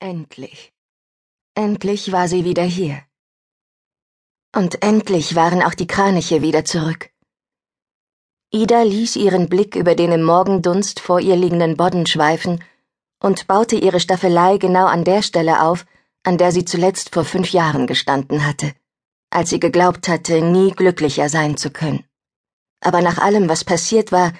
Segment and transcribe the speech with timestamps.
[0.00, 0.72] Endlich.
[1.54, 3.02] Endlich war sie wieder hier.
[4.54, 7.10] Und endlich waren auch die Kraniche wieder zurück.
[8.52, 12.62] Ida ließ ihren Blick über den im Morgendunst vor ihr liegenden Bodden schweifen
[13.20, 15.84] und baute ihre Staffelei genau an der Stelle auf,
[16.22, 18.72] an der sie zuletzt vor fünf Jahren gestanden hatte,
[19.30, 22.04] als sie geglaubt hatte, nie glücklicher sein zu können.
[22.80, 24.32] Aber nach allem, was passiert war,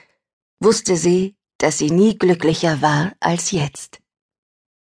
[0.60, 3.97] wusste sie, dass sie nie glücklicher war als jetzt.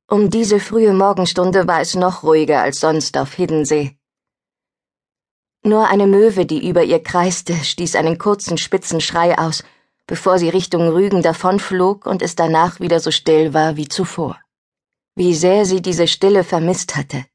[0.10, 3.98] Um diese frühe Morgenstunde war es noch ruhiger als sonst auf Hiddensee.
[5.64, 9.66] Nur eine Möwe, die über ihr kreiste, stieß einen kurzen, spitzen Schrei aus,
[10.06, 14.40] bevor sie Richtung Rügen davonflog und es danach wieder so still war wie zuvor.
[15.16, 17.26] Wie sehr sie diese Stille vermisst hatte.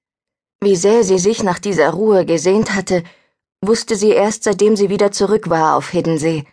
[0.61, 3.03] Wie sehr sie sich nach dieser Ruhe gesehnt hatte,
[3.61, 6.47] wusste sie erst seitdem sie wieder zurück war auf Hiddensee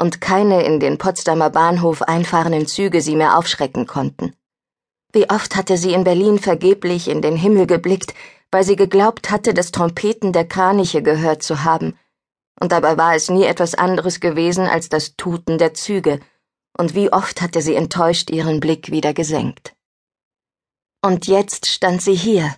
[0.00, 4.34] und keine in den Potsdamer Bahnhof einfahrenden Züge sie mehr aufschrecken konnten.
[5.12, 8.14] Wie oft hatte sie in Berlin vergeblich in den Himmel geblickt,
[8.50, 11.98] weil sie geglaubt hatte, das Trompeten der Kraniche gehört zu haben,
[12.60, 16.20] und dabei war es nie etwas anderes gewesen als das Tuten der Züge,
[16.76, 19.74] und wie oft hatte sie enttäuscht ihren Blick wieder gesenkt.
[21.02, 22.54] Und jetzt stand sie hier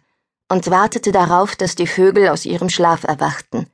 [0.51, 3.71] und wartete darauf, dass die Vögel aus ihrem Schlaf erwachten,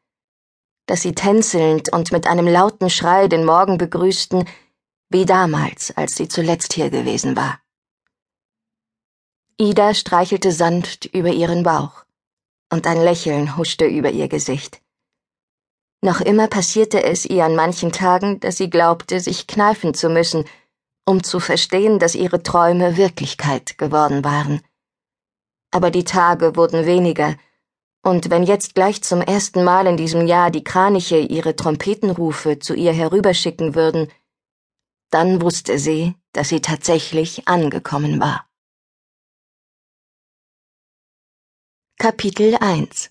[0.87, 4.47] dass sie tänzelnd und mit einem lauten Schrei den Morgen begrüßten,
[5.11, 7.59] wie damals, als sie zuletzt hier gewesen war.
[9.61, 12.05] Ida streichelte sanft über ihren Bauch,
[12.73, 14.81] und ein Lächeln huschte über ihr Gesicht.
[16.01, 20.45] Noch immer passierte es ihr an manchen Tagen, dass sie glaubte, sich kneifen zu müssen,
[21.05, 24.61] um zu verstehen, dass ihre Träume Wirklichkeit geworden waren.
[25.73, 27.35] Aber die Tage wurden weniger,
[28.05, 32.75] und wenn jetzt gleich zum ersten Mal in diesem Jahr die Kraniche ihre Trompetenrufe zu
[32.75, 34.09] ihr herüberschicken würden,
[35.11, 38.48] dann wusste sie, dass sie tatsächlich angekommen war.
[42.01, 43.11] Kapitel 1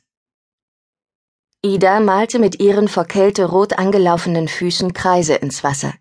[1.62, 5.94] Ida malte mit ihren vor Kälte rot angelaufenen Füßen Kreise ins Wasser.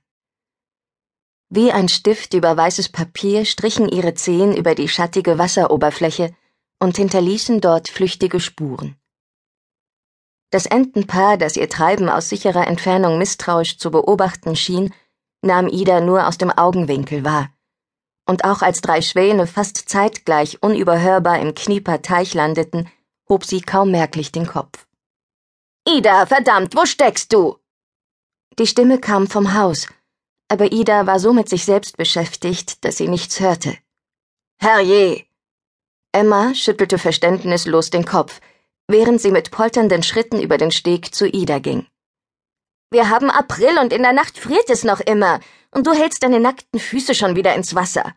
[1.49, 6.33] Wie ein Stift über weißes Papier strichen ihre Zehen über die schattige Wasseroberfläche
[6.79, 8.95] und hinterließen dort flüchtige Spuren.
[10.53, 14.95] Das Entenpaar, das ihr Treiben aus sicherer Entfernung misstrauisch zu beobachten schien,
[15.43, 17.51] nahm Ida nur aus dem Augenwinkel wahr
[18.27, 22.91] und auch als drei Schwäne fast zeitgleich unüberhörbar im Knieper Teich landeten,
[23.29, 24.87] hob sie kaum merklich den Kopf.
[25.89, 27.59] Ida, verdammt, wo steckst du?
[28.59, 29.87] Die Stimme kam vom Haus,
[30.49, 33.77] aber Ida war so mit sich selbst beschäftigt, dass sie nichts hörte.
[34.59, 35.25] Herrje!
[36.13, 38.41] Emma schüttelte verständnislos den Kopf,
[38.89, 41.87] während sie mit polternden Schritten über den Steg zu Ida ging.
[42.91, 45.41] Wir haben April und in der Nacht friert es noch immer,
[45.77, 48.15] und du hältst deine nackten Füße schon wieder ins Wasser.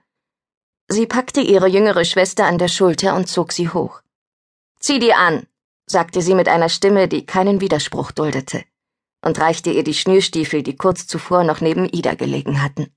[0.87, 4.01] Sie packte ihre jüngere Schwester an der Schulter und zog sie hoch.
[4.79, 5.45] Zieh die an,
[5.85, 8.63] sagte sie mit einer Stimme, die keinen Widerspruch duldete,
[9.25, 12.95] und reichte ihr die Schnürstiefel, die kurz zuvor noch neben Ida gelegen hatten.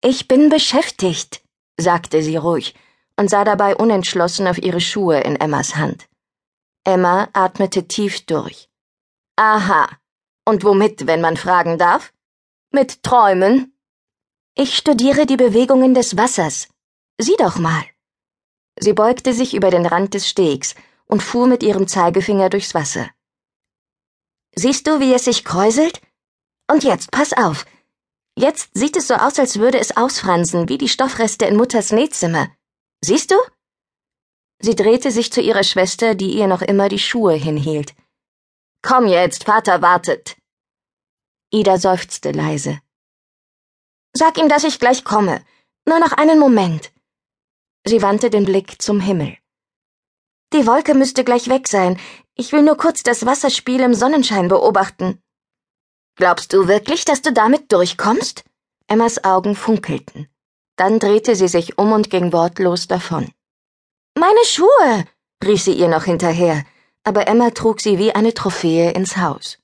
[0.00, 1.42] Ich bin beschäftigt,
[1.76, 2.76] sagte sie ruhig
[3.16, 6.08] und sah dabei unentschlossen auf ihre Schuhe in Emmas Hand.
[6.84, 8.68] Emma atmete tief durch.
[9.34, 9.88] Aha.
[10.44, 12.13] Und womit, wenn man fragen darf?
[12.74, 13.72] Mit Träumen?
[14.56, 16.66] Ich studiere die Bewegungen des Wassers.
[17.20, 17.84] Sieh doch mal.
[18.80, 20.74] Sie beugte sich über den Rand des Stegs
[21.06, 23.08] und fuhr mit ihrem Zeigefinger durchs Wasser.
[24.56, 26.00] Siehst du, wie es sich kräuselt?
[26.68, 27.64] Und jetzt, pass auf.
[28.36, 32.48] Jetzt sieht es so aus, als würde es ausfransen, wie die Stoffreste in Mutters Nähzimmer.
[33.04, 33.36] Siehst du?
[34.58, 37.94] Sie drehte sich zu ihrer Schwester, die ihr noch immer die Schuhe hinhielt.
[38.82, 40.36] Komm jetzt, Vater wartet.
[41.50, 42.80] Ida seufzte leise.
[44.12, 45.44] Sag ihm, dass ich gleich komme.
[45.86, 46.92] Nur noch einen Moment.
[47.84, 49.36] Sie wandte den Blick zum Himmel.
[50.52, 51.98] Die Wolke müsste gleich weg sein.
[52.34, 55.20] Ich will nur kurz das Wasserspiel im Sonnenschein beobachten.
[56.16, 58.44] Glaubst du wirklich, dass du damit durchkommst?
[58.86, 60.28] Emmas Augen funkelten.
[60.76, 63.32] Dann drehte sie sich um und ging wortlos davon.
[64.16, 65.06] Meine Schuhe!
[65.44, 66.64] rief sie ihr noch hinterher,
[67.02, 69.58] aber Emma trug sie wie eine Trophäe ins Haus.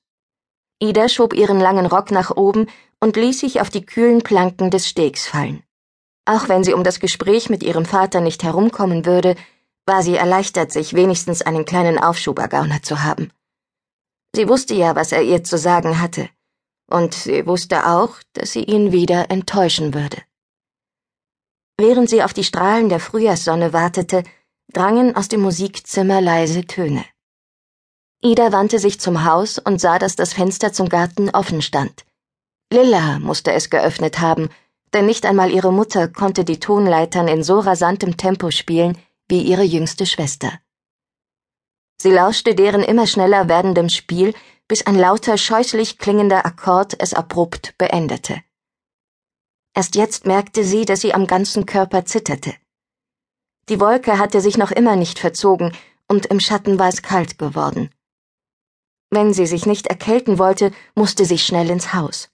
[0.81, 2.67] Ida schob ihren langen Rock nach oben
[2.99, 5.63] und ließ sich auf die kühlen Planken des Stegs fallen.
[6.25, 9.35] Auch wenn sie um das Gespräch mit ihrem Vater nicht herumkommen würde,
[9.85, 13.31] war sie erleichtert, sich wenigstens einen kleinen Aufschubergauner zu haben.
[14.35, 16.29] Sie wusste ja, was er ihr zu sagen hatte,
[16.89, 20.17] und sie wusste auch, dass sie ihn wieder enttäuschen würde.
[21.77, 24.23] Während sie auf die Strahlen der Frühjahrssonne wartete,
[24.71, 27.03] drangen aus dem Musikzimmer leise Töne.
[28.23, 32.05] Ida wandte sich zum Haus und sah, dass das Fenster zum Garten offen stand.
[32.71, 34.49] Lilla musste es geöffnet haben,
[34.93, 38.97] denn nicht einmal ihre Mutter konnte die Tonleitern in so rasantem Tempo spielen,
[39.27, 40.59] wie ihre jüngste Schwester.
[41.99, 44.33] Sie lauschte deren immer schneller werdendem Spiel,
[44.67, 48.41] bis ein lauter, scheußlich klingender Akkord es abrupt beendete.
[49.73, 52.53] Erst jetzt merkte sie, dass sie am ganzen Körper zitterte.
[53.69, 55.71] Die Wolke hatte sich noch immer nicht verzogen,
[56.07, 57.89] und im Schatten war es kalt geworden.
[59.11, 62.29] Wenn sie sich nicht erkälten wollte, musste sie schnell ins Haus.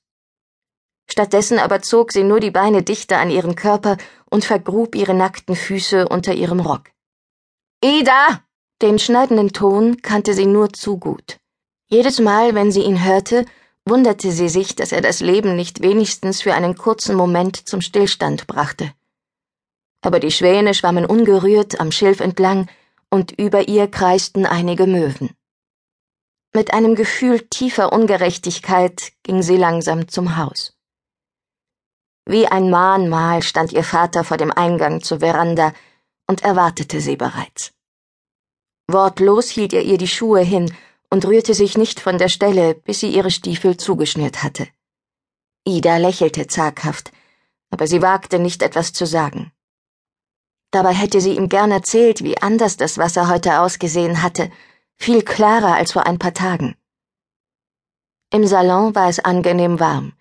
[1.10, 3.98] Stattdessen aber zog sie nur die Beine dichter an ihren Körper
[4.30, 6.92] und vergrub ihre nackten Füße unter ihrem Rock.
[7.84, 8.44] Ida!
[8.84, 11.40] Den schneidenden Ton kannte sie nur zu gut.
[11.90, 13.46] Jedes Mal, wenn sie ihn hörte,
[13.86, 18.46] wunderte sie sich, dass er das Leben nicht wenigstens für einen kurzen Moment zum Stillstand
[18.46, 18.94] brachte.
[20.02, 22.68] Aber die Schwäne schwammen ungerührt am Schilf entlang,
[23.10, 25.37] und über ihr kreisten einige Möwen.
[26.54, 30.74] Mit einem Gefühl tiefer Ungerechtigkeit ging sie langsam zum Haus.
[32.26, 35.74] Wie ein Mahnmal stand ihr Vater vor dem Eingang zur Veranda
[36.28, 37.72] und erwartete sie bereits.
[38.88, 40.74] Wortlos hielt er ihr die Schuhe hin
[41.10, 44.68] und rührte sich nicht von der Stelle, bis sie ihre Stiefel zugeschnürt hatte.
[45.66, 47.12] Ida lächelte zaghaft,
[47.70, 49.52] aber sie wagte nicht etwas zu sagen.
[50.72, 54.52] Dabei hätte sie ihm gern erzählt, wie anders das Wasser heute ausgesehen hatte,
[54.98, 56.76] viel klarer als vor ein paar Tagen.
[58.34, 60.14] Im Salon war es angenehm warm,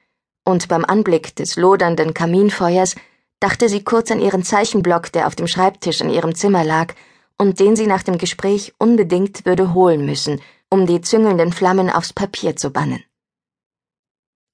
[0.44, 2.94] und beim Anblick des lodernden Kaminfeuers
[3.40, 6.94] dachte sie kurz an ihren Zeichenblock, der auf dem Schreibtisch in ihrem Zimmer lag
[7.38, 10.40] und den sie nach dem Gespräch unbedingt würde holen müssen,
[10.70, 13.02] um die züngelnden Flammen aufs Papier zu bannen.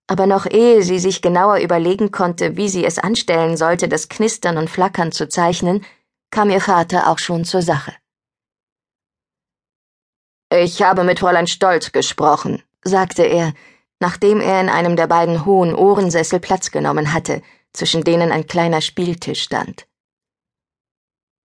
[0.09, 4.59] Aber noch ehe sie sich genauer überlegen konnte, wie sie es anstellen sollte, das Knistern
[4.59, 5.85] und Flackern zu zeichnen,
[6.31, 7.95] kam ihr Vater auch schon zur Sache.
[10.55, 13.55] Ich habe mit Fräulein Stolz gesprochen, sagte er,
[14.01, 17.41] nachdem er in einem der beiden hohen Ohrensessel Platz genommen hatte,
[17.73, 19.87] zwischen denen ein kleiner Spieltisch stand.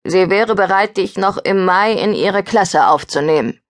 [0.04, 3.60] Sie wäre bereit, dich noch im Mai in ihre Klasse aufzunehmen.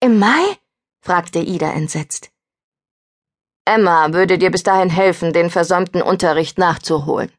[0.00, 0.56] Im Mai?
[1.00, 2.32] fragte Ida entsetzt.
[3.64, 7.30] Emma würde dir bis dahin helfen, den versäumten Unterricht nachzuholen.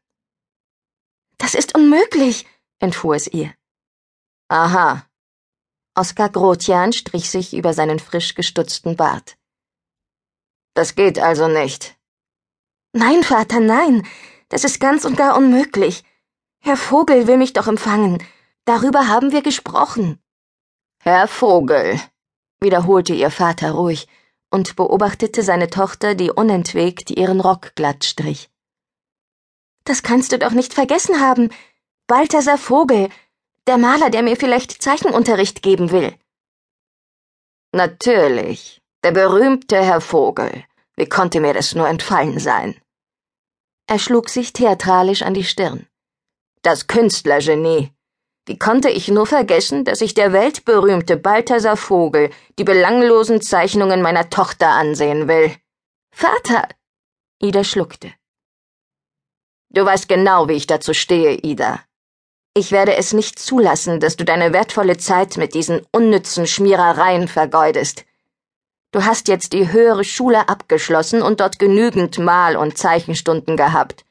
[1.36, 2.46] Das ist unmöglich,
[2.78, 3.52] entfuhr es ihr.
[4.48, 5.09] Aha.
[5.94, 9.36] Oskar Grotjan strich sich über seinen frisch gestutzten Bart.
[10.74, 11.96] Das geht also nicht.
[12.92, 14.06] Nein, Vater, nein.
[14.48, 16.04] Das ist ganz und gar unmöglich.
[16.60, 18.22] Herr Vogel will mich doch empfangen.
[18.64, 20.20] Darüber haben wir gesprochen.
[21.02, 21.98] Herr Vogel,
[22.60, 24.06] wiederholte ihr Vater ruhig
[24.50, 28.50] und beobachtete seine Tochter, die unentwegt ihren Rock glatt strich.
[29.84, 31.50] Das kannst du doch nicht vergessen haben.
[32.06, 33.08] Balthasar Vogel,
[33.70, 36.12] der Maler, der mir vielleicht Zeichenunterricht geben will.
[37.72, 40.64] Natürlich, der berühmte Herr Vogel.
[40.96, 42.70] Wie konnte mir das nur entfallen sein?
[43.86, 45.86] Er schlug sich theatralisch an die Stirn.
[46.62, 47.92] Das Künstlergenie.
[48.46, 54.30] Wie konnte ich nur vergessen, dass ich der weltberühmte Balthasar Vogel die belanglosen Zeichnungen meiner
[54.30, 55.54] Tochter ansehen will?
[56.10, 56.66] Vater!
[57.40, 58.12] Ida schluckte.
[59.68, 61.84] Du weißt genau, wie ich dazu stehe, Ida.
[62.54, 68.04] Ich werde es nicht zulassen, dass du deine wertvolle Zeit mit diesen unnützen Schmierereien vergeudest.
[68.90, 74.04] Du hast jetzt die höhere Schule abgeschlossen und dort genügend Mal- und Zeichenstunden gehabt.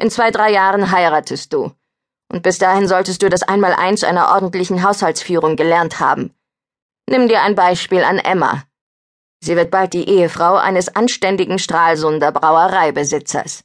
[0.00, 1.72] In zwei, drei Jahren heiratest du.
[2.32, 6.34] Und bis dahin solltest du das Einmaleins einer ordentlichen Haushaltsführung gelernt haben.
[7.06, 8.64] Nimm dir ein Beispiel an Emma.
[9.40, 13.64] Sie wird bald die Ehefrau eines anständigen Stralsunder Brauereibesitzers.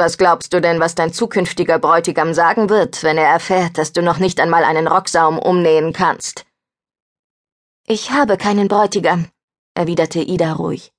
[0.00, 4.00] Was glaubst du denn, was dein zukünftiger Bräutigam sagen wird, wenn er erfährt, dass du
[4.00, 6.46] noch nicht einmal einen Rocksaum umnähen kannst?
[7.84, 9.26] Ich habe keinen Bräutigam,
[9.74, 10.92] erwiderte Ida ruhig.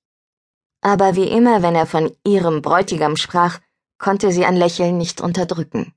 [0.82, 3.60] Aber wie immer, wenn er von ihrem Bräutigam sprach,
[4.00, 5.94] konnte sie ein Lächeln nicht unterdrücken.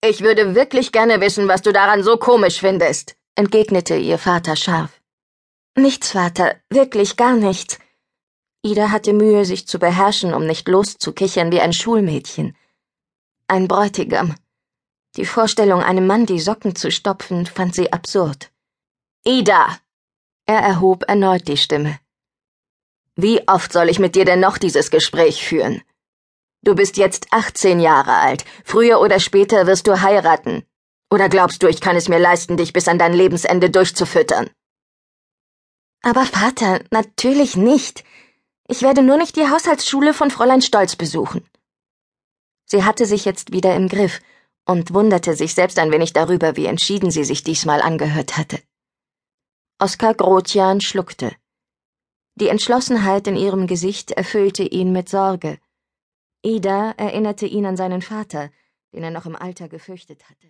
[0.00, 5.00] Ich würde wirklich gerne wissen, was du daran so komisch findest, entgegnete ihr Vater scharf.
[5.76, 7.78] Nichts, Vater, wirklich gar nichts.
[8.62, 12.56] Ida hatte Mühe, sich zu beherrschen, um nicht loszukichern wie ein Schulmädchen.
[13.46, 14.34] Ein Bräutigam.
[15.16, 18.50] Die Vorstellung, einem Mann die Socken zu stopfen, fand sie absurd.
[19.24, 19.78] Ida!
[20.46, 21.98] Er erhob erneut die Stimme.
[23.14, 25.82] Wie oft soll ich mit dir denn noch dieses Gespräch führen?
[26.62, 28.44] Du bist jetzt 18 Jahre alt.
[28.64, 30.64] Früher oder später wirst du heiraten.
[31.10, 34.50] Oder glaubst du, ich kann es mir leisten, dich bis an dein Lebensende durchzufüttern?
[36.02, 38.04] Aber Vater, natürlich nicht.
[38.70, 41.42] Ich werde nur nicht die Haushaltsschule von Fräulein Stolz besuchen.
[42.66, 44.20] Sie hatte sich jetzt wieder im Griff
[44.66, 48.60] und wunderte sich selbst ein wenig darüber, wie entschieden sie sich diesmal angehört hatte.
[49.78, 51.34] Oskar Grotjan schluckte.
[52.34, 55.58] Die Entschlossenheit in ihrem Gesicht erfüllte ihn mit Sorge.
[56.42, 58.50] Ida erinnerte ihn an seinen Vater,
[58.92, 60.46] den er noch im Alter gefürchtet hatte.